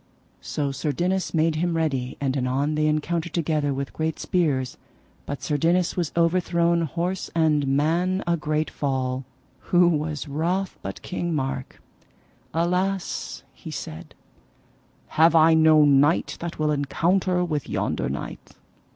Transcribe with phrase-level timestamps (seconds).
[0.41, 4.75] So Sir Dinas made him ready, and anon they encountered together with great spears,
[5.27, 9.25] but Sir Dinas was overthrown, horse and man, a great fall.
[9.69, 11.79] Who was wroth but King Mark!
[12.51, 14.15] Alas, he said,
[15.09, 18.55] have I no knight that will encounter with yonder knight?